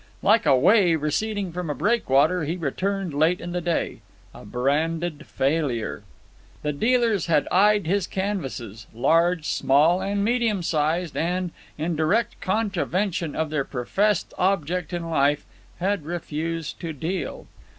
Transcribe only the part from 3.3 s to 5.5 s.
in the day, a branded